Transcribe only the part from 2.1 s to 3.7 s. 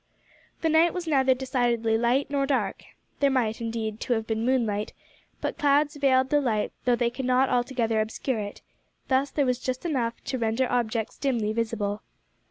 nor dark. There might,